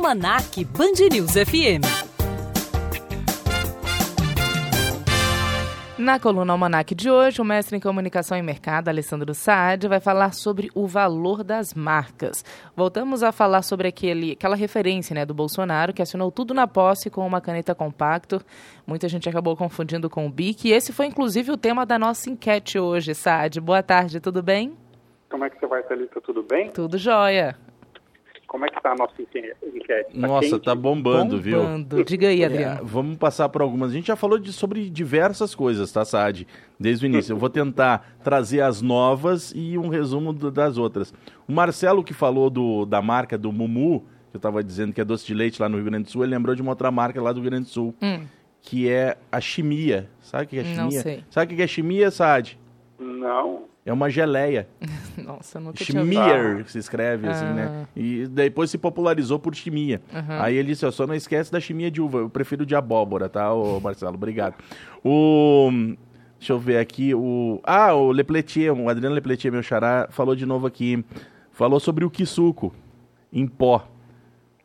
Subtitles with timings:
[0.00, 1.84] Almanac Band News FM.
[5.98, 10.32] Na coluna Almanac de hoje, o mestre em comunicação e mercado, Alessandro Saad, vai falar
[10.32, 12.42] sobre o valor das marcas.
[12.74, 17.10] Voltamos a falar sobre aquele, aquela referência né, do Bolsonaro, que assinou tudo na posse
[17.10, 18.40] com uma caneta compacto.
[18.86, 20.68] Muita gente acabou confundindo com o BIC.
[20.68, 23.60] E esse foi, inclusive, o tema da nossa enquete hoje, Saad.
[23.60, 24.74] Boa tarde, tudo bem?
[25.30, 26.22] Como é que você vai, Thalita?
[26.22, 26.70] Tudo bem?
[26.70, 27.54] Tudo jóia.
[28.50, 30.10] Como é que está a nossa enquete?
[30.12, 31.96] Tá Nossa, tá bombando, bombando.
[31.96, 32.04] viu?
[32.04, 32.80] Diga aí, Adriano.
[32.80, 33.92] É, vamos passar por algumas.
[33.92, 36.48] A gente já falou de, sobre diversas coisas, tá, Saad?
[36.78, 37.32] Desde o início.
[37.32, 41.14] Eu vou tentar trazer as novas e um resumo do, das outras.
[41.46, 44.00] O Marcelo, que falou do, da marca do Mumu,
[44.32, 46.24] que eu estava dizendo que é doce de leite lá no Rio Grande do Sul,
[46.24, 48.24] ele lembrou de uma outra marca lá do Rio Grande do Sul, Hum,
[48.62, 50.10] que é a Chimia.
[50.20, 50.82] Sabe o que é Chimia?
[50.82, 51.24] Não sei.
[51.30, 52.58] Sabe o que é Chimia, Saad?
[52.98, 53.70] Não.
[53.86, 54.68] É uma geleia.
[55.32, 56.02] nossa, nunca tinha.
[56.02, 57.52] Schmier, se escreve assim, Ah.
[57.52, 57.86] né?
[57.96, 60.00] E depois se popularizou por chimia.
[60.12, 60.40] Uhum.
[60.40, 62.18] Aí ele disse, ó, só não esquece da chimia de uva.
[62.18, 64.14] Eu prefiro de abóbora, tá, ô Marcelo?
[64.14, 64.54] Obrigado.
[65.04, 65.70] O...
[66.38, 67.60] Deixa eu ver aqui, o...
[67.64, 71.04] Ah, o Lepletier, o Adriano Lepletier, meu xará, falou de novo aqui.
[71.52, 72.72] Falou sobre o Kisuko,
[73.30, 73.86] em pó.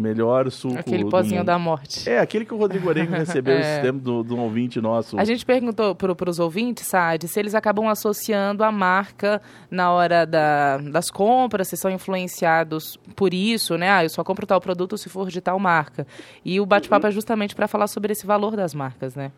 [0.00, 1.46] Melhor suco Aquele do pozinho mundo.
[1.46, 2.08] da morte.
[2.08, 3.60] É, aquele que o Rodrigo Orengo recebeu É.
[3.60, 5.18] esse tempo do, do um ouvinte nosso.
[5.18, 10.24] A gente perguntou para os ouvintes, Saad, se eles acabam associando a marca na hora
[10.24, 13.90] da- das compras, se são influenciados por isso, né?
[13.90, 16.06] Ah, eu só compro tal produto se for de tal marca.
[16.44, 19.32] E o bate-papo é justamente para falar sobre esse valor das marcas, né?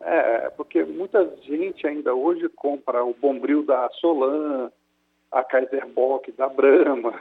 [0.00, 4.68] É, porque muita gente ainda hoje compra o Bombril da Solan,
[5.30, 7.14] a Kaiser Bock da Brahma.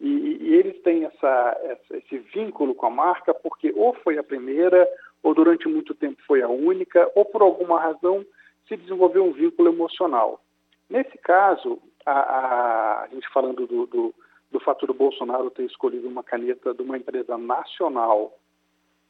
[0.00, 0.08] E,
[0.40, 4.88] e eles têm essa, essa- esse vínculo com a marca porque ou foi a primeira,
[5.22, 8.24] ou durante muito tempo foi a única, ou por alguma razão
[8.68, 10.40] se desenvolveu um vínculo emocional.
[10.88, 14.14] Nesse caso, a, a- a gente falando do, do,
[14.52, 18.32] do fato do Bolsonaro ter escolhido uma caneta de uma empresa nacional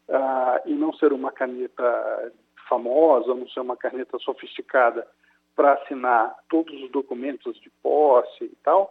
[0.09, 2.33] ah, e não ser uma caneta
[2.69, 5.07] famosa, não ser uma caneta sofisticada
[5.55, 8.91] para assinar todos os documentos de posse e tal,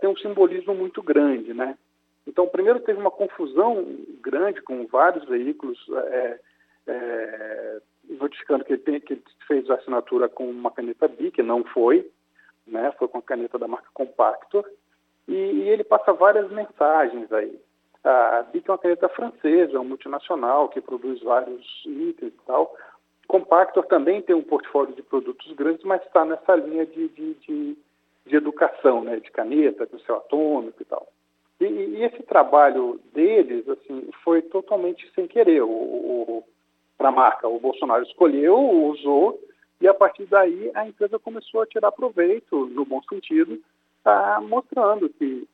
[0.00, 1.76] tem um simbolismo muito grande, né?
[2.26, 3.84] Então, primeiro teve uma confusão
[4.20, 6.40] grande com vários veículos eh,
[6.88, 11.62] eh, notificando que ele, tem- que ele fez a assinatura com uma caneta BIC, não
[11.64, 12.10] foi,
[12.66, 12.92] né?
[12.98, 14.64] Foi com a caneta da marca Compactor,
[15.28, 17.58] e, e ele passa várias mensagens aí.
[18.02, 22.74] A BIC é uma caneta francesa, é uma multinacional que produz vários itens e tal.
[23.26, 27.78] Compactor também tem um portfólio de produtos grandes, mas está nessa linha de, de, de,
[28.26, 29.20] de educação, né?
[29.20, 31.06] de caneta, do céu atômico e tal.
[31.60, 35.62] E, e esse trabalho deles assim, foi totalmente sem querer
[36.98, 37.48] para a marca.
[37.48, 39.40] O Bolsonaro escolheu, usou,
[39.80, 43.60] e a partir daí a empresa começou a tirar proveito, no bom sentido,
[44.02, 45.46] tá mostrando que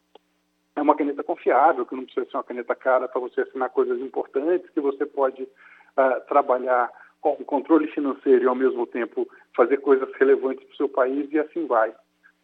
[0.74, 4.00] é uma caneta confiável, que não precisa ser uma caneta cara para você assinar coisas
[4.00, 5.46] importantes, que você pode
[5.96, 6.90] ah, trabalhar
[7.20, 11.38] com controle financeiro e ao mesmo tempo fazer coisas relevantes para o seu país e
[11.38, 11.94] assim vai.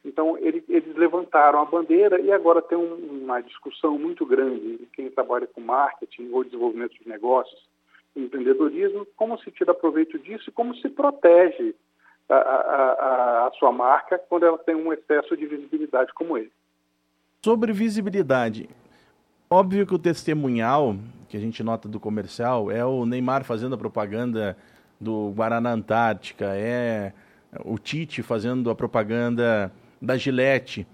[0.04, 4.88] Então ele, eles levantaram a bandeira e agora tem um, uma discussão muito grande em
[4.92, 7.60] quem trabalha com marketing ou desenvolvimento de negócios,
[8.16, 11.74] empreendedorismo, como se tira proveito disso e como se protege
[12.28, 16.52] a, a, a, a sua marca quando ela tem um excesso de visibilidade como esse.
[17.44, 18.68] Sobre visibilidade,
[19.50, 20.96] óbvio que o testemunhal
[21.28, 24.56] que a gente nota do comercial é o Neymar fazendo a propaganda
[25.00, 27.12] do Guaraná Antártica, é
[27.64, 30.86] o Tite fazendo a propaganda da Gillette,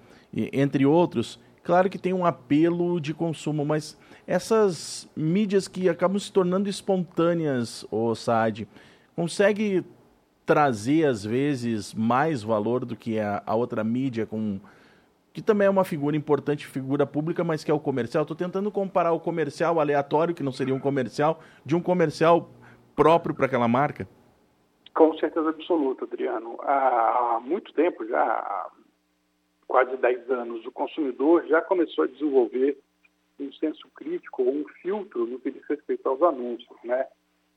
[0.52, 1.38] entre outros.
[1.62, 7.86] Claro que tem um apelo de consumo, mas essas mídias que acabam se tornando espontâneas,
[7.90, 8.68] o Saad,
[9.16, 9.84] consegue
[10.44, 14.60] trazer às vezes mais valor do que a, a outra mídia com
[15.32, 18.22] que também é uma figura importante, figura pública, mas que é o comercial.
[18.22, 22.50] Estou tentando comparar o comercial aleatório, que não seria um comercial, de um comercial
[22.94, 24.08] próprio para aquela marca.
[24.94, 26.56] Com certeza absoluta, Adriano.
[26.62, 28.70] Há muito tempo, já
[29.74, 32.78] quase 10 anos, o consumidor já começou a desenvolver
[33.40, 36.78] um senso crítico ou um filtro no que diz respeito aos anúncios.
[36.84, 37.04] Né?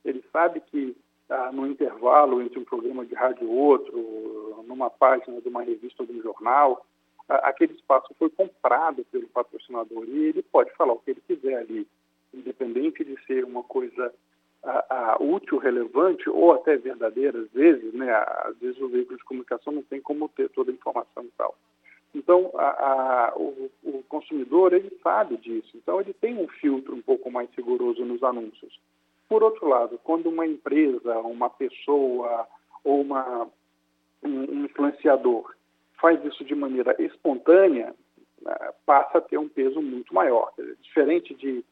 [0.03, 0.97] Ele sabe que
[1.29, 6.01] ah, no intervalo entre um programa de rádio e outro, numa página de uma revista
[6.01, 6.83] ou de um jornal,
[7.29, 11.87] aquele espaço foi comprado pelo patrocinador e ele pode falar o que ele quiser ali,
[12.33, 14.11] independente de ser uma coisa
[14.63, 18.11] a, a, útil, relevante ou até verdadeira, às vezes, né?
[18.11, 21.55] Às vezes o veículo de comunicação não tem como ter toda a informação e tal.
[22.17, 25.69] Então, a, o, o, consumidor, ele sabe disso.
[25.75, 28.79] Então, ele tem um filtro um pouco mais rigoroso nos anúncios.
[29.29, 32.47] Por outro lado, quando uma empresa, uma pessoa
[32.83, 33.47] ou uma,
[34.23, 35.53] um influenciador
[36.01, 37.93] faz isso de maneira espontânea,
[38.85, 40.51] passa a ter um peso muito maior.
[40.81, 41.63] Diferente de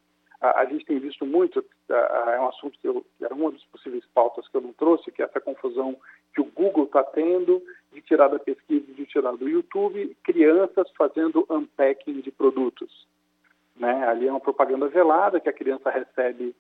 [0.52, 4.06] a, a gente tem visto muito, é um assunto que eu, era uma das possíveis
[4.14, 5.96] pautas que eu não trouxe, que é essa confusão
[6.34, 7.62] que o Google está tendo
[7.94, 13.08] de tirar da pesquisa, de tirar do YouTube, crianças fazendo unpacking de produtos.
[13.76, 14.08] Né?
[14.08, 16.56] Ali é uma propaganda velada que a criança recebe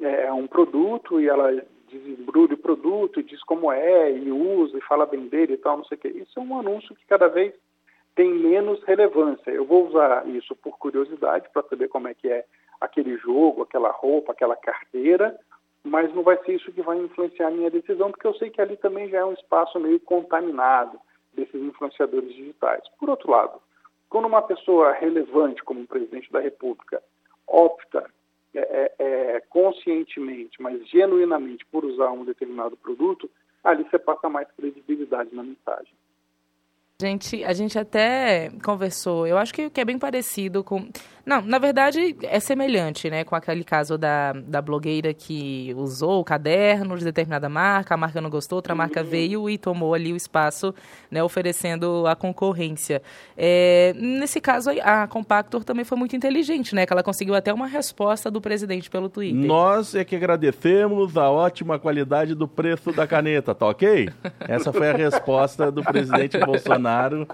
[0.00, 1.50] é, é um produto e ela
[1.88, 5.76] desembrulha o produto e diz como é, e usa, e fala bem dele e tal,
[5.76, 6.08] não sei o quê.
[6.08, 7.52] Isso é um anúncio que cada vez
[8.14, 9.50] tem menos relevância.
[9.50, 12.44] Eu vou usar isso por curiosidade para saber como é que é
[12.84, 15.38] aquele jogo, aquela roupa, aquela carteira,
[15.84, 18.60] mas não vai ser isso que vai influenciar a minha decisão, porque eu sei que
[18.60, 20.98] ali também já é um espaço meio contaminado
[21.32, 22.82] desses influenciadores digitais.
[22.98, 23.60] Por outro lado,
[24.08, 27.02] quando uma pessoa relevante como o presidente da República
[27.46, 28.08] opta
[28.54, 33.30] é, é, é, conscientemente, mas genuinamente por usar um determinado produto,
[33.64, 35.94] ali você passa mais credibilidade na mensagem.
[37.00, 40.88] Gente, a gente até conversou, eu acho que é bem parecido com.
[41.24, 43.22] Não, na verdade é semelhante, né?
[43.22, 48.20] Com aquele caso da, da blogueira que usou o caderno de determinada marca, a marca
[48.20, 49.06] não gostou, outra marca uhum.
[49.06, 50.74] veio e tomou ali o espaço,
[51.10, 51.22] né?
[51.22, 53.00] Oferecendo a concorrência.
[53.36, 56.84] É, nesse caso, a Compactor também foi muito inteligente, né?
[56.86, 59.46] Que ela conseguiu até uma resposta do presidente pelo Twitter.
[59.46, 64.08] Nós é que agradecemos a ótima qualidade do preço da caneta, tá ok?
[64.40, 67.28] Essa foi a resposta do presidente Bolsonaro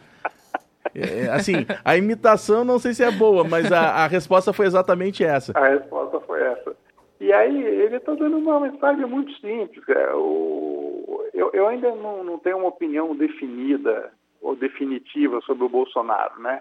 [0.95, 5.25] é, assim, a imitação não sei se é boa, mas a, a resposta foi exatamente
[5.25, 5.53] essa.
[5.57, 6.77] A resposta foi essa.
[7.21, 9.85] E aí ele está dando uma mensagem muito simples.
[10.15, 16.41] O, eu, eu ainda não, não tenho uma opinião definida ou definitiva sobre o Bolsonaro,
[16.41, 16.61] né?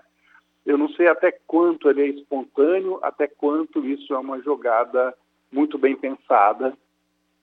[0.66, 5.14] Eu não sei até quanto ele é espontâneo, até quanto isso é uma jogada
[5.52, 6.74] muito bem pensada,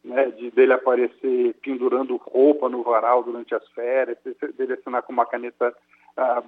[0.04, 4.18] né, de dele aparecer pendurando roupa no varal durante as férias,
[4.58, 5.74] dele assinar com uma caneta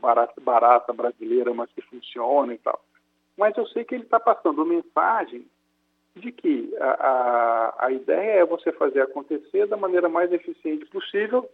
[0.00, 2.80] barata, barata, brasileira, mas que funciona e tal.
[3.36, 5.46] Mas eu sei que ele está passando mensagem
[6.14, 11.48] de que a, a, a ideia é você fazer acontecer da maneira mais eficiente possível,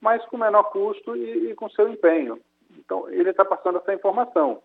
[0.00, 2.38] mas com menor custo e, e com seu empenho.
[2.78, 4.62] Então, ele está passando essa informação.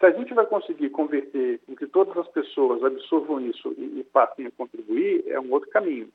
[0.00, 4.04] Se a gente vai conseguir converter com que todas as pessoas absorvam isso e, e
[4.12, 6.08] passem a contribuir, é um outro caminho.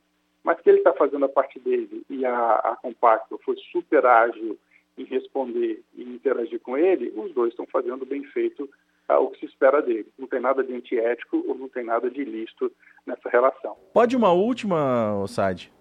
[0.43, 4.57] Mas que ele está fazendo a parte dele e a, a Compacto foi super ágil
[4.97, 8.69] em responder e interagir com ele, os dois estão fazendo bem feito
[9.07, 10.07] ah, o que se espera dele.
[10.17, 12.71] Não tem nada de antiético ou não tem nada de ilícito
[13.05, 13.75] nessa relação.
[13.93, 15.71] Pode uma última, Osad?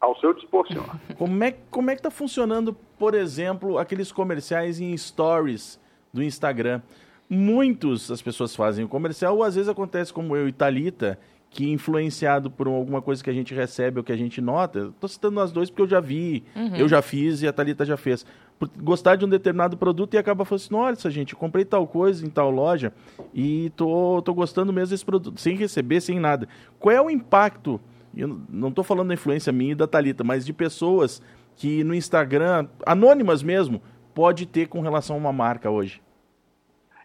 [0.00, 0.86] Ao seu dispor, senhor.
[1.18, 5.78] Como é, como é que está funcionando, por exemplo, aqueles comerciais em stories
[6.12, 6.80] do Instagram?
[7.28, 11.18] Muitos as pessoas fazem o comercial, ou às vezes acontece como eu e Thalita,
[11.50, 15.08] que influenciado por alguma coisa que a gente recebe ou que a gente nota, estou
[15.08, 16.76] citando nós dois porque eu já vi, uhum.
[16.76, 18.24] eu já fiz e a Thalita já fez.
[18.56, 22.24] Por gostar de um determinado produto e acaba falando assim, olha gente, comprei tal coisa
[22.24, 22.92] em tal loja
[23.34, 26.48] e tô, tô gostando mesmo desse produto, sem receber, sem nada.
[26.78, 27.80] Qual é o impacto,
[28.16, 31.20] eu não estou falando da influência minha e da Thalita, mas de pessoas
[31.56, 33.82] que no Instagram, anônimas mesmo,
[34.14, 36.00] pode ter com relação a uma marca hoje?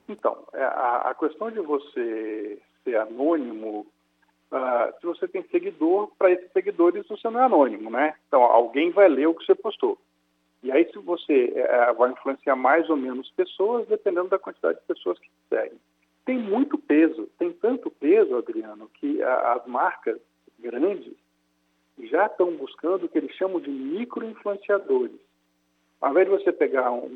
[0.07, 3.87] Então, é, a, a questão de você ser anônimo,
[4.55, 8.15] uh, se você tem seguidor, para esses seguidores você não é anônimo, né?
[8.27, 9.97] Então, alguém vai ler o que você postou.
[10.63, 14.85] E aí, se você uh, vai influenciar mais ou menos pessoas, dependendo da quantidade de
[14.85, 15.79] pessoas que seguem.
[16.25, 20.19] Tem muito peso, tem tanto peso, Adriano, que as marcas
[20.57, 21.13] grandes
[22.03, 25.19] já estão buscando o que eles chamam de micro-influenciadores.
[26.01, 27.09] Ao invés de você pegar um,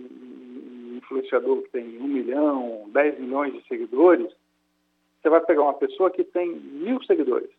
[0.97, 4.31] influenciador que tem um milhão, dez milhões de seguidores,
[5.21, 7.49] você vai pegar uma pessoa que tem mil seguidores,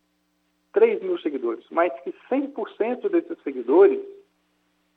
[0.72, 4.00] três mil seguidores, mas que 100% desses seguidores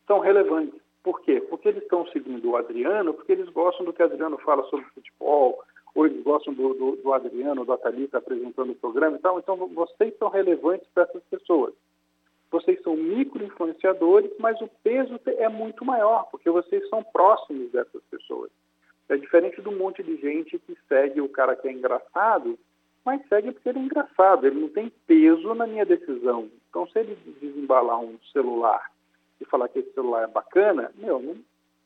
[0.07, 0.79] são relevantes.
[1.03, 1.41] Por quê?
[1.41, 4.85] Porque eles estão seguindo o Adriano, porque eles gostam do que o Adriano fala sobre
[4.87, 5.61] futebol,
[5.93, 9.37] ou eles gostam do, do, do Adriano, do Atalita apresentando o programa e tal.
[9.37, 11.73] Então, vocês são relevantes para essas pessoas
[12.53, 18.51] vocês são micro-influenciadores, mas o peso é muito maior, porque vocês são próximos dessas pessoas.
[19.13, 22.57] É diferente do monte de gente que segue o cara que é engraçado,
[23.05, 26.49] mas segue porque ele é engraçado, ele não tem peso na minha decisão.
[26.67, 28.89] Então, se ele desembalar um celular
[29.39, 31.37] e falar que esse celular é bacana, meu,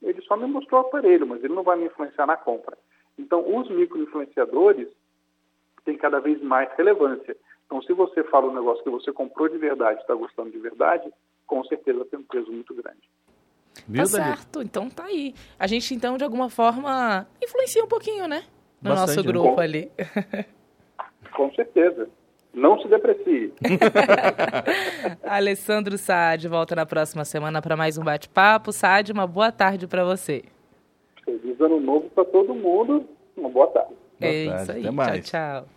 [0.01, 2.77] ele só me mostrou o aparelho, mas ele não vai me influenciar na compra.
[3.19, 4.87] Então, os micro-influenciadores
[5.83, 7.35] têm cada vez mais relevância.
[7.65, 11.11] Então, se você fala um negócio que você comprou de verdade, está gostando de verdade,
[11.45, 13.01] com certeza tem um peso muito grande.
[13.87, 15.33] Viu, tá certo, então tá aí.
[15.59, 18.43] A gente, então, de alguma forma, influencia um pouquinho, né?
[18.81, 19.31] No Bastante, nosso né?
[19.31, 19.63] grupo né?
[19.63, 19.91] ali.
[21.35, 22.09] Com certeza.
[22.53, 23.53] Não se deprecie.
[25.23, 28.71] Alessandro Saad volta na próxima semana para mais um bate-papo.
[28.71, 30.43] Saad, uma boa tarde para você.
[31.23, 33.05] Feliz ano novo para todo mundo.
[33.35, 33.93] Uma boa tarde.
[34.19, 34.79] É boa é tarde.
[34.79, 35.21] isso aí.
[35.21, 35.76] Tchau, tchau.